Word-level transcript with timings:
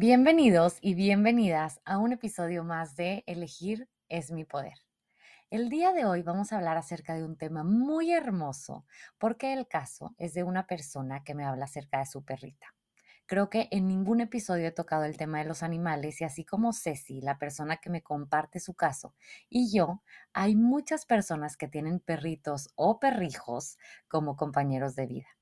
Bienvenidos 0.00 0.78
y 0.80 0.94
bienvenidas 0.94 1.80
a 1.84 1.98
un 1.98 2.12
episodio 2.12 2.62
más 2.62 2.94
de 2.94 3.24
Elegir 3.26 3.88
es 4.08 4.30
mi 4.30 4.44
poder. 4.44 4.74
El 5.50 5.70
día 5.70 5.92
de 5.92 6.04
hoy 6.04 6.22
vamos 6.22 6.52
a 6.52 6.58
hablar 6.58 6.76
acerca 6.76 7.14
de 7.14 7.24
un 7.24 7.36
tema 7.36 7.64
muy 7.64 8.12
hermoso 8.12 8.86
porque 9.18 9.52
el 9.52 9.66
caso 9.66 10.14
es 10.16 10.34
de 10.34 10.44
una 10.44 10.68
persona 10.68 11.24
que 11.24 11.34
me 11.34 11.44
habla 11.44 11.64
acerca 11.64 11.98
de 11.98 12.06
su 12.06 12.24
perrita. 12.24 12.76
Creo 13.26 13.50
que 13.50 13.66
en 13.72 13.88
ningún 13.88 14.20
episodio 14.20 14.68
he 14.68 14.70
tocado 14.70 15.02
el 15.02 15.16
tema 15.16 15.40
de 15.40 15.46
los 15.46 15.64
animales 15.64 16.20
y 16.20 16.24
así 16.24 16.44
como 16.44 16.72
Ceci, 16.72 17.20
la 17.20 17.40
persona 17.40 17.78
que 17.78 17.90
me 17.90 18.04
comparte 18.04 18.60
su 18.60 18.74
caso, 18.74 19.16
y 19.48 19.72
yo, 19.76 20.04
hay 20.32 20.54
muchas 20.54 21.06
personas 21.06 21.56
que 21.56 21.66
tienen 21.66 21.98
perritos 21.98 22.68
o 22.76 23.00
perrijos 23.00 23.78
como 24.06 24.36
compañeros 24.36 24.94
de 24.94 25.06
vida. 25.06 25.37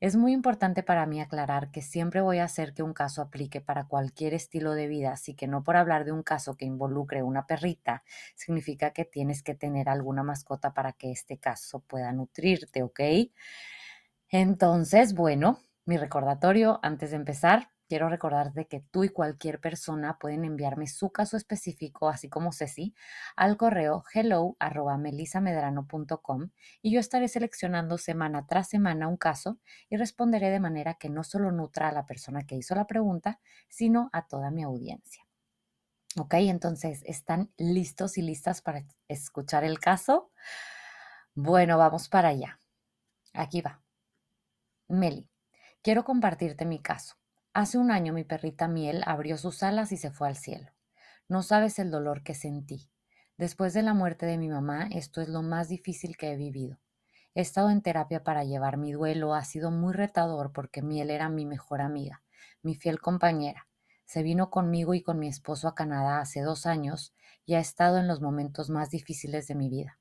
Es 0.00 0.16
muy 0.16 0.32
importante 0.32 0.82
para 0.82 1.06
mí 1.06 1.20
aclarar 1.20 1.70
que 1.70 1.82
siempre 1.82 2.20
voy 2.20 2.38
a 2.38 2.44
hacer 2.44 2.74
que 2.74 2.82
un 2.82 2.92
caso 2.94 3.22
aplique 3.22 3.60
para 3.60 3.86
cualquier 3.86 4.34
estilo 4.34 4.72
de 4.74 4.86
vida, 4.88 5.12
así 5.12 5.34
que 5.34 5.46
no 5.48 5.62
por 5.64 5.76
hablar 5.76 6.04
de 6.04 6.12
un 6.12 6.22
caso 6.22 6.56
que 6.56 6.64
involucre 6.64 7.22
una 7.22 7.46
perrita, 7.46 8.02
significa 8.36 8.90
que 8.92 9.04
tienes 9.04 9.42
que 9.42 9.54
tener 9.54 9.88
alguna 9.88 10.22
mascota 10.22 10.72
para 10.74 10.92
que 10.92 11.10
este 11.10 11.38
caso 11.38 11.80
pueda 11.80 12.12
nutrirte, 12.12 12.82
¿ok? 12.82 13.00
Entonces, 14.30 15.14
bueno, 15.14 15.60
mi 15.86 15.96
recordatorio 15.96 16.80
antes 16.82 17.10
de 17.10 17.16
empezar, 17.16 17.70
quiero 17.88 18.08
recordarte 18.08 18.66
que 18.66 18.80
tú 18.90 19.04
y 19.04 19.08
cualquier 19.08 19.60
persona 19.60 20.18
pueden 20.18 20.44
enviarme 20.44 20.86
su 20.86 21.10
caso 21.10 21.36
específico, 21.36 22.08
así 22.08 22.28
como 22.28 22.52
Ceci, 22.52 22.94
al 23.36 23.56
correo 23.56 24.04
hello 24.12 24.56
y 26.82 26.92
yo 26.92 27.00
estaré 27.00 27.28
seleccionando 27.28 27.98
semana 27.98 28.46
tras 28.46 28.68
semana 28.68 29.08
un 29.08 29.16
caso 29.16 29.58
y 29.88 29.96
responderé 29.96 30.50
de 30.50 30.60
manera 30.60 30.94
que 30.94 31.08
no 31.08 31.24
solo 31.24 31.52
nutra 31.52 31.88
a 31.88 31.92
la 31.92 32.06
persona 32.06 32.46
que 32.46 32.56
hizo 32.56 32.74
la 32.74 32.86
pregunta, 32.86 33.40
sino 33.68 34.10
a 34.12 34.26
toda 34.26 34.50
mi 34.50 34.62
audiencia. 34.62 35.24
Ok, 36.16 36.34
entonces, 36.34 37.02
¿están 37.04 37.52
listos 37.56 38.18
y 38.18 38.22
listas 38.22 38.62
para 38.62 38.84
escuchar 39.08 39.64
el 39.64 39.80
caso? 39.80 40.30
Bueno, 41.34 41.76
vamos 41.76 42.08
para 42.08 42.28
allá. 42.28 42.60
Aquí 43.32 43.60
va. 43.60 43.82
Meli, 44.88 45.28
quiero 45.82 46.04
compartirte 46.04 46.64
mi 46.64 46.80
caso. 46.80 47.16
Hace 47.56 47.78
un 47.78 47.92
año 47.92 48.12
mi 48.12 48.24
perrita 48.24 48.66
Miel 48.66 49.04
abrió 49.06 49.38
sus 49.38 49.62
alas 49.62 49.92
y 49.92 49.96
se 49.96 50.10
fue 50.10 50.26
al 50.26 50.36
cielo. 50.36 50.72
No 51.28 51.44
sabes 51.44 51.78
el 51.78 51.92
dolor 51.92 52.24
que 52.24 52.34
sentí. 52.34 52.90
Después 53.38 53.72
de 53.74 53.82
la 53.82 53.94
muerte 53.94 54.26
de 54.26 54.38
mi 54.38 54.48
mamá, 54.48 54.88
esto 54.90 55.20
es 55.20 55.28
lo 55.28 55.40
más 55.40 55.68
difícil 55.68 56.16
que 56.16 56.32
he 56.32 56.36
vivido. 56.36 56.80
He 57.32 57.42
estado 57.42 57.70
en 57.70 57.80
terapia 57.80 58.24
para 58.24 58.42
llevar 58.42 58.76
mi 58.76 58.90
duelo, 58.90 59.34
ha 59.34 59.44
sido 59.44 59.70
muy 59.70 59.92
retador 59.92 60.52
porque 60.52 60.82
Miel 60.82 61.10
era 61.10 61.28
mi 61.28 61.46
mejor 61.46 61.80
amiga, 61.80 62.24
mi 62.62 62.74
fiel 62.74 62.98
compañera. 62.98 63.68
Se 64.04 64.24
vino 64.24 64.50
conmigo 64.50 64.92
y 64.92 65.02
con 65.02 65.20
mi 65.20 65.28
esposo 65.28 65.68
a 65.68 65.76
Canadá 65.76 66.18
hace 66.18 66.40
dos 66.40 66.66
años 66.66 67.14
y 67.46 67.54
ha 67.54 67.60
estado 67.60 67.98
en 67.98 68.08
los 68.08 68.20
momentos 68.20 68.68
más 68.68 68.90
difíciles 68.90 69.46
de 69.46 69.54
mi 69.54 69.68
vida. 69.68 70.00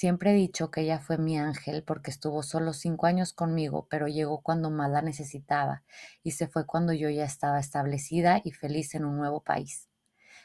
Siempre 0.00 0.30
he 0.30 0.34
dicho 0.34 0.70
que 0.70 0.82
ella 0.82 1.00
fue 1.00 1.18
mi 1.18 1.40
ángel 1.40 1.82
porque 1.82 2.12
estuvo 2.12 2.44
solo 2.44 2.72
cinco 2.72 3.06
años 3.06 3.32
conmigo, 3.32 3.88
pero 3.90 4.06
llegó 4.06 4.42
cuando 4.42 4.70
más 4.70 4.88
la 4.92 5.02
necesitaba 5.02 5.82
y 6.22 6.30
se 6.30 6.46
fue 6.46 6.66
cuando 6.66 6.92
yo 6.92 7.10
ya 7.10 7.24
estaba 7.24 7.58
establecida 7.58 8.40
y 8.44 8.52
feliz 8.52 8.94
en 8.94 9.04
un 9.04 9.16
nuevo 9.16 9.40
país. 9.40 9.88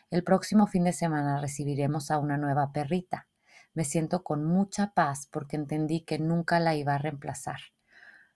El 0.10 0.24
próximo 0.24 0.66
fin 0.66 0.86
de 0.86 0.92
semana 0.92 1.40
recibiremos 1.40 2.10
a 2.10 2.18
una 2.18 2.36
nueva 2.36 2.72
perrita. 2.72 3.28
Me 3.76 3.84
siento 3.84 4.24
con 4.24 4.44
mucha 4.44 4.92
paz 4.96 5.30
porque 5.32 5.56
entendí 5.56 6.02
que 6.02 6.18
nunca 6.18 6.60
la 6.60 6.74
iba 6.74 6.96
a 6.96 6.98
reemplazar. 6.98 7.60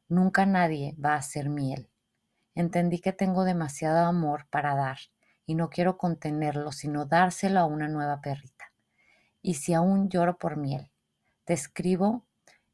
Nunca 0.08 0.46
nadie 0.46 0.96
va 1.04 1.16
a 1.16 1.22
ser 1.24 1.50
miel. 1.50 1.90
Entendí 2.54 3.00
que 3.00 3.12
tengo 3.12 3.44
demasiado 3.44 4.06
amor 4.06 4.46
para 4.52 4.76
dar 4.76 5.00
y 5.48 5.56
no 5.56 5.72
quiero 5.72 5.98
contenerlo, 5.98 6.72
sino 6.72 7.06
dárselo 7.06 7.60
a 7.60 7.66
una 7.66 7.88
nueva 7.88 8.22
perrita. 8.22 8.66
Y 9.42 9.56
si 9.56 9.74
aún 9.74 10.10
lloro 10.10 10.38
por 10.38 10.58
miel, 10.58 10.92
te 11.48 11.54
escribo 11.54 12.26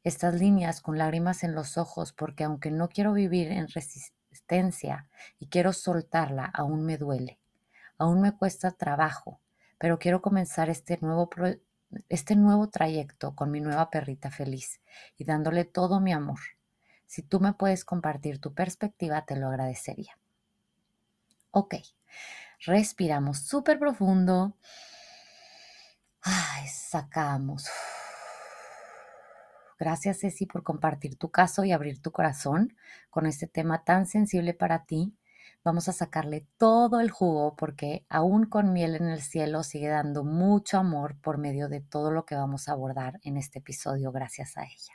estas 0.02 0.34
líneas 0.34 0.80
con 0.80 0.98
lágrimas 0.98 1.44
en 1.44 1.54
los 1.54 1.78
ojos 1.78 2.12
porque 2.12 2.42
aunque 2.42 2.72
no 2.72 2.88
quiero 2.88 3.12
vivir 3.12 3.52
en 3.52 3.68
resistencia 3.68 5.08
y 5.38 5.46
quiero 5.46 5.72
soltarla, 5.72 6.46
aún 6.46 6.84
me 6.84 6.98
duele. 6.98 7.38
Aún 7.98 8.20
me 8.20 8.32
cuesta 8.32 8.72
trabajo, 8.72 9.40
pero 9.78 10.00
quiero 10.00 10.20
comenzar 10.20 10.70
este 10.70 10.98
nuevo, 11.00 11.30
este 12.08 12.34
nuevo 12.34 12.68
trayecto 12.68 13.36
con 13.36 13.52
mi 13.52 13.60
nueva 13.60 13.90
perrita 13.90 14.32
feliz 14.32 14.80
y 15.16 15.22
dándole 15.24 15.64
todo 15.64 16.00
mi 16.00 16.12
amor. 16.12 16.40
Si 17.06 17.22
tú 17.22 17.38
me 17.38 17.52
puedes 17.52 17.84
compartir 17.84 18.40
tu 18.40 18.54
perspectiva, 18.54 19.24
te 19.24 19.36
lo 19.36 19.46
agradecería. 19.46 20.18
Ok, 21.52 21.76
respiramos 22.66 23.38
súper 23.38 23.78
profundo. 23.78 24.56
Ay, 26.22 26.66
sacamos. 26.66 27.70
Gracias, 29.78 30.20
Ceci, 30.20 30.46
por 30.46 30.62
compartir 30.62 31.16
tu 31.16 31.30
caso 31.30 31.64
y 31.64 31.72
abrir 31.72 32.00
tu 32.00 32.12
corazón 32.12 32.76
con 33.10 33.26
este 33.26 33.46
tema 33.46 33.84
tan 33.84 34.06
sensible 34.06 34.54
para 34.54 34.84
ti. 34.84 35.14
Vamos 35.64 35.88
a 35.88 35.92
sacarle 35.92 36.46
todo 36.58 37.00
el 37.00 37.10
jugo 37.10 37.56
porque 37.56 38.04
aún 38.08 38.46
con 38.46 38.72
miel 38.72 38.96
en 38.96 39.08
el 39.08 39.22
cielo 39.22 39.62
sigue 39.62 39.88
dando 39.88 40.22
mucho 40.22 40.78
amor 40.78 41.16
por 41.20 41.38
medio 41.38 41.68
de 41.68 41.80
todo 41.80 42.10
lo 42.10 42.26
que 42.26 42.34
vamos 42.34 42.68
a 42.68 42.72
abordar 42.72 43.18
en 43.22 43.36
este 43.36 43.60
episodio 43.60 44.12
gracias 44.12 44.56
a 44.56 44.64
ella. 44.64 44.92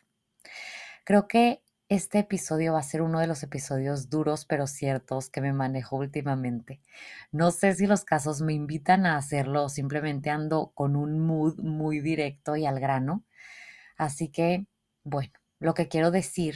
Creo 1.03 1.27
que 1.27 1.63
este 1.89 2.19
episodio 2.19 2.73
va 2.73 2.79
a 2.79 2.83
ser 2.83 3.01
uno 3.01 3.19
de 3.19 3.25
los 3.25 3.41
episodios 3.41 4.11
duros 4.11 4.45
pero 4.45 4.67
ciertos 4.67 5.31
que 5.31 5.41
me 5.41 5.53
manejo 5.53 5.97
últimamente. 5.97 6.81
No 7.31 7.49
sé 7.49 7.73
si 7.73 7.87
los 7.87 8.05
casos 8.05 8.41
me 8.41 8.53
invitan 8.53 9.07
a 9.07 9.17
hacerlo 9.17 9.69
simplemente 9.69 10.29
ando 10.29 10.71
con 10.75 10.95
un 10.95 11.19
mood 11.19 11.57
muy 11.57 11.99
directo 11.99 12.55
y 12.55 12.67
al 12.67 12.79
grano. 12.79 13.23
Así 13.99 14.29
que, 14.29 14.65
bueno, 15.03 15.33
lo 15.59 15.73
que 15.73 15.89
quiero 15.89 16.09
decir 16.09 16.55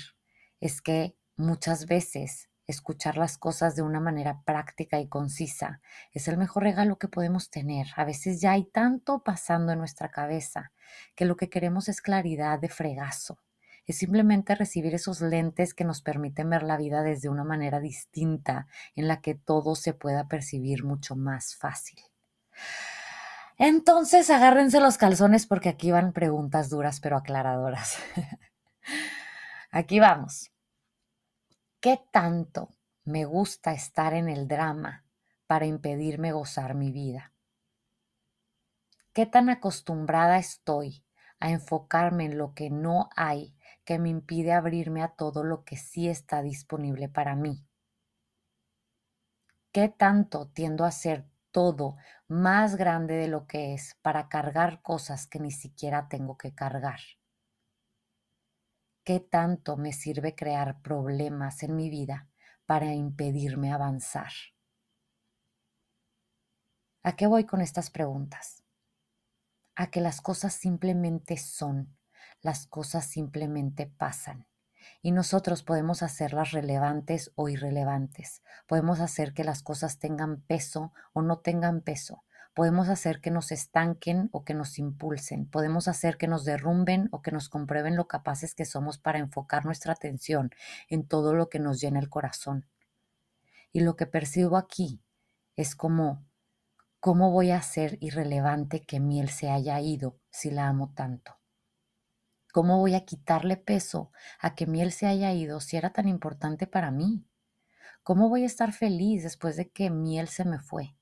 es 0.61 0.81
que 0.81 1.17
muchas 1.35 1.87
veces 1.87 2.49
escuchar 2.67 3.17
las 3.17 3.37
cosas 3.37 3.75
de 3.75 3.81
una 3.81 3.99
manera 3.99 4.41
práctica 4.45 5.01
y 5.01 5.09
concisa 5.09 5.81
es 6.13 6.29
el 6.29 6.37
mejor 6.37 6.63
regalo 6.63 6.97
que 6.97 7.09
podemos 7.09 7.49
tener. 7.49 7.87
A 7.97 8.05
veces 8.05 8.39
ya 8.39 8.53
hay 8.53 8.63
tanto 8.63 9.23
pasando 9.25 9.73
en 9.73 9.79
nuestra 9.79 10.09
cabeza 10.09 10.71
que 11.15 11.25
lo 11.25 11.35
que 11.35 11.49
queremos 11.49 11.89
es 11.89 11.99
claridad 11.99 12.59
de 12.59 12.69
fregazo. 12.69 13.39
Es 13.85 13.97
simplemente 13.97 14.55
recibir 14.55 14.95
esos 14.95 15.19
lentes 15.19 15.73
que 15.73 15.83
nos 15.83 16.01
permiten 16.01 16.49
ver 16.49 16.63
la 16.63 16.77
vida 16.77 17.03
desde 17.03 17.27
una 17.27 17.43
manera 17.43 17.81
distinta 17.81 18.67
en 18.95 19.09
la 19.09 19.19
que 19.19 19.35
todo 19.35 19.75
se 19.75 19.93
pueda 19.93 20.29
percibir 20.29 20.85
mucho 20.85 21.17
más 21.17 21.57
fácil. 21.57 21.99
Entonces 23.57 24.29
agárrense 24.29 24.79
los 24.79 24.97
calzones 24.97 25.45
porque 25.45 25.69
aquí 25.69 25.91
van 25.91 26.13
preguntas 26.13 26.69
duras 26.69 26.99
pero 26.99 27.17
aclaradoras. 27.17 27.97
aquí 29.71 29.99
vamos. 29.99 30.51
¿Qué 31.79 32.01
tanto 32.11 32.75
me 33.03 33.25
gusta 33.25 33.73
estar 33.73 34.13
en 34.13 34.29
el 34.29 34.47
drama 34.47 35.05
para 35.47 35.65
impedirme 35.65 36.31
gozar 36.31 36.75
mi 36.75 36.91
vida? 36.91 37.33
¿Qué 39.13 39.25
tan 39.25 39.49
acostumbrada 39.49 40.37
estoy 40.37 41.03
a 41.39 41.51
enfocarme 41.51 42.25
en 42.25 42.37
lo 42.37 42.53
que 42.53 42.69
no 42.69 43.09
hay 43.15 43.55
que 43.85 43.99
me 43.99 44.09
impide 44.09 44.53
abrirme 44.53 45.03
a 45.03 45.09
todo 45.09 45.43
lo 45.43 45.65
que 45.65 45.77
sí 45.77 46.07
está 46.07 46.41
disponible 46.41 47.09
para 47.09 47.35
mí? 47.35 47.67
¿Qué 49.71 49.89
tanto 49.89 50.47
tiendo 50.47 50.85
a 50.85 50.91
ser 50.91 51.25
todo 51.53 51.95
más 52.27 52.75
grande 52.75 53.13
de 53.13 53.29
lo 53.29 53.47
que 53.47 53.73
es 53.73 53.95
para 54.01 54.27
cargar 54.27 54.81
cosas 54.81 55.27
que 55.27 55.39
ni 55.39 55.51
siquiera 55.51 56.09
tengo 56.09 56.37
que 56.37 56.53
cargar. 56.53 56.99
¿Qué 59.05 59.21
tanto 59.21 59.77
me 59.77 59.93
sirve 59.93 60.35
crear 60.35 60.81
problemas 60.81 61.63
en 61.63 61.77
mi 61.77 61.89
vida 61.89 62.27
para 62.65 62.93
impedirme 62.93 63.71
avanzar? 63.71 64.31
¿A 67.03 67.15
qué 67.15 67.27
voy 67.27 67.45
con 67.45 67.61
estas 67.61 67.89
preguntas? 67.89 68.63
A 69.75 69.91
que 69.91 70.01
las 70.01 70.19
cosas 70.21 70.53
simplemente 70.53 71.37
son, 71.37 71.95
las 72.41 72.67
cosas 72.67 73.05
simplemente 73.05 73.87
pasan 73.87 74.47
y 75.01 75.11
nosotros 75.11 75.63
podemos 75.63 76.03
hacerlas 76.03 76.51
relevantes 76.51 77.31
o 77.35 77.49
irrelevantes. 77.49 78.41
Podemos 78.67 78.99
hacer 78.99 79.33
que 79.33 79.43
las 79.43 79.63
cosas 79.63 79.99
tengan 79.99 80.41
peso 80.41 80.93
o 81.13 81.21
no 81.21 81.39
tengan 81.39 81.81
peso. 81.81 82.23
Podemos 82.53 82.87
hacer 82.89 83.19
que 83.19 83.31
nos 83.31 83.51
estanquen 83.51 84.29
o 84.31 84.43
que 84.43 84.53
nos 84.53 84.77
impulsen. 84.77 85.47
Podemos 85.47 85.87
hacer 85.87 86.17
que 86.17 86.27
nos 86.27 86.45
derrumben 86.45 87.09
o 87.11 87.21
que 87.21 87.31
nos 87.31 87.49
comprueben 87.49 87.95
lo 87.95 88.07
capaces 88.07 88.53
que 88.53 88.65
somos 88.65 88.99
para 88.99 89.17
enfocar 89.17 89.65
nuestra 89.65 89.93
atención 89.93 90.51
en 90.87 91.07
todo 91.07 91.33
lo 91.33 91.49
que 91.49 91.59
nos 91.59 91.81
llena 91.81 91.99
el 91.99 92.09
corazón. 92.09 92.67
Y 93.71 93.79
lo 93.79 93.95
que 93.95 94.05
percibo 94.05 94.57
aquí 94.57 95.01
es 95.55 95.75
como, 95.75 96.23
¿cómo 96.99 97.31
voy 97.31 97.49
a 97.49 97.57
hacer 97.57 97.97
irrelevante 98.01 98.81
que 98.81 98.99
miel 98.99 99.29
se 99.29 99.49
haya 99.49 99.81
ido 99.81 100.19
si 100.29 100.51
la 100.51 100.67
amo 100.67 100.93
tanto? 100.95 101.42
¿Cómo 102.53 102.77
voy 102.77 102.93
a 102.93 103.03
quitarle 103.03 103.57
peso 103.57 104.11
a 104.39 104.53
que 104.53 104.67
miel 104.67 104.91
se 104.91 105.07
haya 105.07 105.33
ido 105.33 105.59
si 105.59 105.75
era 105.75 105.91
tan 105.91 106.07
importante 106.07 106.67
para 106.67 106.91
mí? 106.91 107.25
¿Cómo 108.03 108.29
voy 108.29 108.43
a 108.43 108.45
estar 108.45 108.73
feliz 108.73 109.23
después 109.23 109.55
de 109.55 109.71
que 109.71 109.89
miel 109.89 110.27
se 110.27 110.45
me 110.45 110.59
fue? 110.59 110.95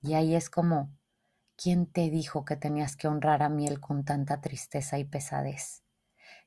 Y 0.00 0.14
ahí 0.14 0.34
es 0.34 0.48
como, 0.48 0.90
¿quién 1.54 1.84
te 1.84 2.08
dijo 2.08 2.46
que 2.46 2.56
tenías 2.56 2.96
que 2.96 3.08
honrar 3.08 3.42
a 3.42 3.50
miel 3.50 3.78
con 3.78 4.06
tanta 4.06 4.40
tristeza 4.40 4.98
y 4.98 5.04
pesadez? 5.04 5.84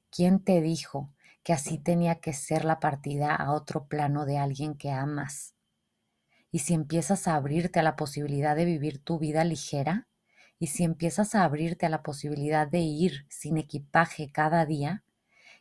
¿Quién 0.10 0.44
te 0.44 0.62
dijo 0.62 1.14
que 1.44 1.54
así 1.54 1.78
tenía 1.78 2.16
que 2.16 2.34
ser 2.34 2.66
la 2.66 2.80
partida 2.80 3.36
a 3.36 3.52
otro 3.54 3.86
plano 3.86 4.26
de 4.26 4.40
alguien 4.40 4.74
que 4.74 4.90
amas? 4.90 5.54
Y 6.50 6.60
si 6.60 6.74
empiezas 6.74 7.28
a 7.28 7.36
abrirte 7.36 7.80
a 7.80 7.84
la 7.84 7.96
posibilidad 7.96 8.56
de 8.56 8.66
vivir 8.66 9.04
tu 9.04 9.20
vida 9.20 9.44
ligera, 9.44 10.09
y 10.60 10.68
si 10.68 10.84
empiezas 10.84 11.36
a 11.36 11.44
abrirte 11.46 11.86
a 11.86 11.90
la 11.90 12.04
posibilidad 12.04 12.68
de 12.68 12.80
ir 12.80 13.26
sin 13.30 13.58
equipaje 13.58 14.30
cada 14.32 14.66
día, 14.66 15.04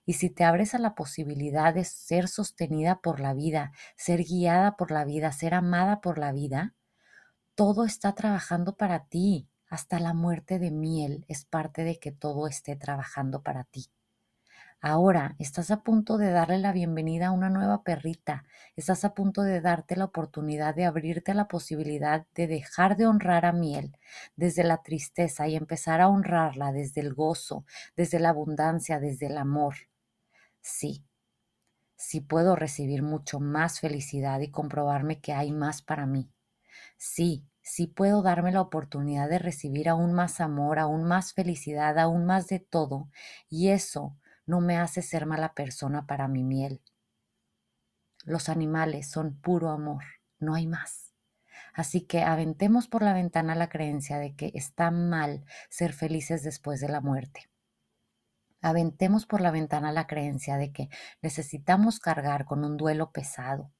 y 0.04 0.14
si 0.14 0.30
te 0.30 0.44
abres 0.44 0.74
a 0.74 0.78
la 0.78 0.94
posibilidad 0.94 1.74
de 1.74 1.84
ser 1.84 2.28
sostenida 2.28 3.00
por 3.00 3.20
la 3.20 3.34
vida, 3.34 3.72
ser 3.96 4.24
guiada 4.24 4.76
por 4.76 4.90
la 4.90 5.04
vida, 5.04 5.32
ser 5.32 5.54
amada 5.54 6.00
por 6.00 6.18
la 6.18 6.32
vida, 6.32 6.74
todo 7.54 7.84
está 7.84 8.14
trabajando 8.14 8.76
para 8.76 9.04
ti. 9.06 9.48
Hasta 9.68 10.00
la 10.00 10.14
muerte 10.14 10.58
de 10.58 10.70
miel 10.70 11.24
es 11.28 11.44
parte 11.44 11.84
de 11.84 11.98
que 11.98 12.10
todo 12.12 12.48
esté 12.48 12.74
trabajando 12.76 13.42
para 13.42 13.64
ti. 13.64 13.90
Ahora 14.80 15.36
estás 15.38 15.70
a 15.70 15.84
punto 15.84 16.18
de 16.18 16.30
darle 16.32 16.58
la 16.58 16.72
bienvenida 16.72 17.28
a 17.28 17.30
una 17.30 17.48
nueva 17.48 17.84
perrita, 17.84 18.44
estás 18.74 19.04
a 19.04 19.14
punto 19.14 19.42
de 19.42 19.60
darte 19.60 19.94
la 19.94 20.04
oportunidad 20.06 20.74
de 20.74 20.84
abrirte 20.84 21.30
a 21.30 21.34
la 21.36 21.46
posibilidad 21.46 22.26
de 22.34 22.48
dejar 22.48 22.96
de 22.96 23.06
honrar 23.06 23.44
a 23.46 23.52
miel 23.52 23.96
desde 24.34 24.64
la 24.64 24.82
tristeza 24.82 25.46
y 25.46 25.54
empezar 25.54 26.00
a 26.00 26.08
honrarla 26.08 26.72
desde 26.72 27.00
el 27.02 27.14
gozo, 27.14 27.64
desde 27.96 28.18
la 28.18 28.30
abundancia, 28.30 28.98
desde 28.98 29.26
el 29.26 29.38
amor. 29.38 29.74
Sí, 30.60 31.04
sí 31.96 32.20
puedo 32.20 32.56
recibir 32.56 33.02
mucho 33.02 33.40
más 33.40 33.80
felicidad 33.80 34.40
y 34.40 34.50
comprobarme 34.50 35.20
que 35.20 35.32
hay 35.32 35.52
más 35.52 35.82
para 35.82 36.06
mí. 36.06 36.30
Sí, 36.98 37.44
sí 37.62 37.86
puedo 37.88 38.22
darme 38.22 38.52
la 38.52 38.62
oportunidad 38.62 39.28
de 39.30 39.38
recibir 39.38 39.88
aún 39.88 40.12
más 40.14 40.40
amor, 40.40 40.78
aún 40.80 41.04
más 41.04 41.34
felicidad, 41.34 41.98
aún 41.98 42.26
más 42.26 42.48
de 42.48 42.60
todo, 42.60 43.10
y 43.50 43.70
eso 43.70 44.16
no 44.48 44.62
me 44.62 44.78
hace 44.78 45.02
ser 45.02 45.26
mala 45.26 45.52
persona 45.52 46.06
para 46.06 46.26
mi 46.26 46.42
miel. 46.42 46.80
Los 48.24 48.48
animales 48.48 49.10
son 49.10 49.34
puro 49.34 49.68
amor, 49.68 50.02
no 50.38 50.54
hay 50.54 50.66
más. 50.66 51.12
Así 51.74 52.00
que 52.00 52.22
aventemos 52.22 52.88
por 52.88 53.02
la 53.02 53.12
ventana 53.12 53.54
la 53.54 53.68
creencia 53.68 54.18
de 54.18 54.34
que 54.34 54.50
está 54.54 54.90
mal 54.90 55.44
ser 55.68 55.92
felices 55.92 56.42
después 56.42 56.80
de 56.80 56.88
la 56.88 57.02
muerte. 57.02 57.50
Aventemos 58.62 59.26
por 59.26 59.42
la 59.42 59.50
ventana 59.50 59.92
la 59.92 60.06
creencia 60.06 60.56
de 60.56 60.72
que 60.72 60.88
necesitamos 61.20 62.00
cargar 62.00 62.46
con 62.46 62.64
un 62.64 62.78
duelo 62.78 63.12
pesado. 63.12 63.70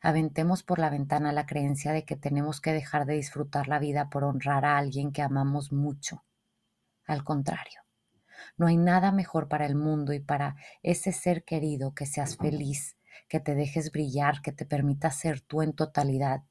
Aventemos 0.00 0.62
por 0.62 0.78
la 0.78 0.88
ventana 0.88 1.30
la 1.32 1.44
creencia 1.44 1.92
de 1.92 2.06
que 2.06 2.16
tenemos 2.16 2.62
que 2.62 2.72
dejar 2.72 3.04
de 3.04 3.14
disfrutar 3.14 3.68
la 3.68 3.78
vida 3.78 4.08
por 4.08 4.24
honrar 4.24 4.64
a 4.64 4.78
alguien 4.78 5.12
que 5.12 5.20
amamos 5.20 5.72
mucho. 5.72 6.24
Al 7.04 7.22
contrario, 7.22 7.85
no 8.56 8.66
hay 8.66 8.76
nada 8.76 9.12
mejor 9.12 9.48
para 9.48 9.66
el 9.66 9.74
mundo 9.74 10.12
y 10.12 10.20
para 10.20 10.56
ese 10.82 11.12
ser 11.12 11.44
querido 11.44 11.94
que 11.94 12.06
seas 12.06 12.36
feliz, 12.36 12.96
que 13.28 13.40
te 13.40 13.54
dejes 13.54 13.90
brillar, 13.92 14.42
que 14.42 14.52
te 14.52 14.64
permita 14.64 15.10
ser 15.10 15.40
tú 15.40 15.62
en 15.62 15.72
totalidad. 15.72 16.42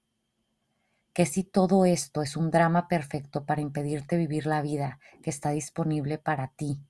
Que 1.13 1.25
si 1.25 1.44
todo 1.44 1.86
esto 1.86 2.21
es 2.21 2.36
un 2.36 2.51
drama 2.51 2.88
perfecto 2.88 3.45
para 3.45 3.62
impedirte 3.62 4.18
vivir 4.18 4.45
la 4.45 4.62
vida 4.62 5.00
que 5.24 5.30
está 5.30 5.51
disponible 5.51 6.18
para 6.18 6.50
ti, 6.50 6.81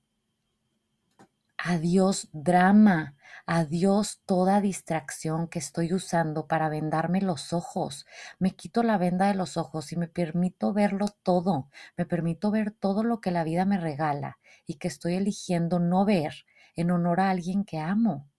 Adiós 1.68 2.28
drama, 2.32 3.16
adiós 3.44 4.20
toda 4.24 4.60
distracción 4.60 5.48
que 5.48 5.58
estoy 5.58 5.92
usando 5.92 6.46
para 6.46 6.68
vendarme 6.68 7.20
los 7.20 7.52
ojos. 7.52 8.06
Me 8.38 8.54
quito 8.54 8.84
la 8.84 8.98
venda 8.98 9.26
de 9.26 9.34
los 9.34 9.56
ojos 9.56 9.90
y 9.90 9.96
me 9.96 10.06
permito 10.06 10.72
verlo 10.72 11.06
todo. 11.24 11.68
Me 11.96 12.06
permito 12.06 12.52
ver 12.52 12.70
todo 12.70 13.02
lo 13.02 13.20
que 13.20 13.32
la 13.32 13.42
vida 13.42 13.64
me 13.64 13.78
regala 13.78 14.38
y 14.64 14.74
que 14.74 14.86
estoy 14.86 15.14
eligiendo 15.14 15.80
no 15.80 16.04
ver 16.04 16.46
en 16.76 16.92
honor 16.92 17.18
a 17.18 17.30
alguien 17.30 17.64
que 17.64 17.80
amo. 17.80 18.30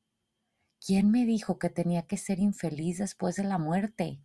¿Quién 0.80 1.12
me 1.12 1.26
dijo 1.26 1.60
que 1.60 1.70
tenía 1.70 2.04
que 2.04 2.16
ser 2.16 2.40
infeliz 2.40 3.00
después 3.00 3.36
de 3.36 3.44
la 3.44 3.58
muerte? 3.58 4.22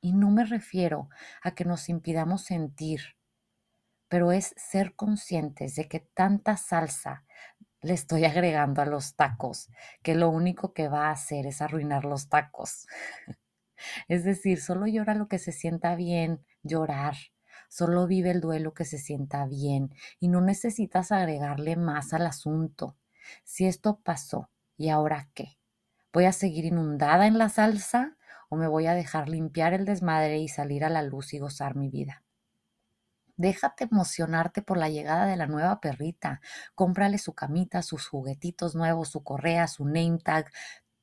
Y 0.00 0.12
no 0.12 0.30
me 0.30 0.44
refiero 0.44 1.08
a 1.42 1.56
que 1.56 1.64
nos 1.64 1.88
impidamos 1.88 2.42
sentir, 2.42 3.00
pero 4.08 4.30
es 4.30 4.54
ser 4.56 4.94
conscientes 4.94 5.74
de 5.74 5.88
que 5.88 6.00
tanta 6.00 6.56
salsa, 6.56 7.24
le 7.86 7.94
estoy 7.94 8.24
agregando 8.24 8.82
a 8.82 8.84
los 8.84 9.14
tacos, 9.14 9.70
que 10.02 10.16
lo 10.16 10.28
único 10.28 10.72
que 10.72 10.88
va 10.88 11.08
a 11.08 11.12
hacer 11.12 11.46
es 11.46 11.62
arruinar 11.62 12.04
los 12.04 12.28
tacos. 12.28 12.86
es 14.08 14.24
decir, 14.24 14.60
solo 14.60 14.86
llora 14.86 15.14
lo 15.14 15.28
que 15.28 15.38
se 15.38 15.52
sienta 15.52 15.94
bien, 15.94 16.44
llorar. 16.62 17.14
Solo 17.68 18.06
vive 18.06 18.30
el 18.32 18.40
duelo 18.40 18.74
que 18.74 18.84
se 18.84 18.98
sienta 18.98 19.46
bien 19.46 19.94
y 20.18 20.28
no 20.28 20.40
necesitas 20.40 21.12
agregarle 21.12 21.76
más 21.76 22.12
al 22.12 22.26
asunto. 22.26 22.96
Si 23.44 23.66
esto 23.66 24.00
pasó, 24.02 24.50
¿y 24.76 24.88
ahora 24.88 25.30
qué? 25.34 25.58
¿Voy 26.12 26.24
a 26.24 26.32
seguir 26.32 26.64
inundada 26.64 27.26
en 27.26 27.38
la 27.38 27.48
salsa 27.48 28.16
o 28.48 28.56
me 28.56 28.68
voy 28.68 28.86
a 28.86 28.94
dejar 28.94 29.28
limpiar 29.28 29.74
el 29.74 29.84
desmadre 29.84 30.38
y 30.38 30.48
salir 30.48 30.84
a 30.84 30.90
la 30.90 31.02
luz 31.02 31.34
y 31.34 31.38
gozar 31.38 31.76
mi 31.76 31.88
vida? 31.88 32.25
Déjate 33.36 33.84
emocionarte 33.84 34.62
por 34.62 34.78
la 34.78 34.88
llegada 34.88 35.26
de 35.26 35.36
la 35.36 35.46
nueva 35.46 35.80
perrita. 35.80 36.40
Cómprale 36.74 37.18
su 37.18 37.34
camita, 37.34 37.82
sus 37.82 38.08
juguetitos 38.08 38.74
nuevos, 38.74 39.10
su 39.10 39.22
correa, 39.22 39.68
su 39.68 39.84
name 39.84 40.18
tag, 40.22 40.50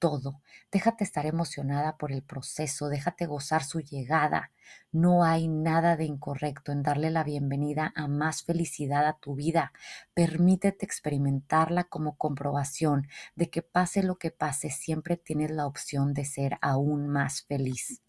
todo. 0.03 0.41
Déjate 0.69 1.05
estar 1.05 1.25
emocionada 1.25 1.95
por 1.95 2.11
el 2.11 2.23
proceso, 2.23 2.89
déjate 2.89 3.25
gozar 3.25 3.63
su 3.63 3.79
llegada. 3.79 4.51
No 4.91 5.23
hay 5.23 5.47
nada 5.47 5.95
de 5.95 6.03
incorrecto 6.03 6.73
en 6.73 6.83
darle 6.83 7.09
la 7.09 7.23
bienvenida 7.23 7.93
a 7.95 8.09
más 8.09 8.43
felicidad 8.43 9.07
a 9.07 9.13
tu 9.13 9.35
vida. 9.35 9.71
Permítete 10.13 10.85
experimentarla 10.85 11.85
como 11.85 12.17
comprobación 12.17 13.07
de 13.35 13.49
que 13.49 13.61
pase 13.61 14.03
lo 14.03 14.17
que 14.17 14.31
pase, 14.31 14.71
siempre 14.71 15.15
tienes 15.15 15.51
la 15.51 15.67
opción 15.67 16.13
de 16.13 16.25
ser 16.25 16.57
aún 16.61 17.07
más 17.07 17.43
feliz. 17.43 18.01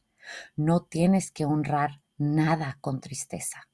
No 0.57 0.83
tienes 0.83 1.31
que 1.31 1.45
honrar 1.45 2.01
nada 2.17 2.79
con 2.81 3.01
tristeza. 3.01 3.69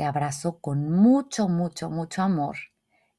Te 0.00 0.06
abrazo 0.06 0.60
con 0.60 0.90
mucho, 0.90 1.46
mucho, 1.46 1.90
mucho 1.90 2.22
amor 2.22 2.56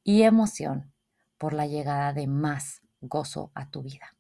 y 0.04 0.24
emoción 0.24 0.92
por 1.38 1.54
la 1.54 1.68
llegada 1.68 2.12
de 2.12 2.26
más 2.26 2.82
gozo 3.02 3.52
a 3.54 3.70
tu 3.70 3.84
vida. 3.84 4.16